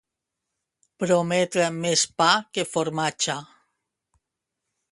Prometre 1.03 1.67
més 1.83 2.05
pa 2.23 2.29
que 2.57 2.65
formatge. 2.73 3.37